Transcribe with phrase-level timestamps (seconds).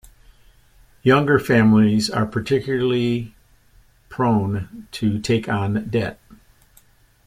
[1.03, 3.35] Younger families are particularly
[4.09, 6.19] prone to take on debt.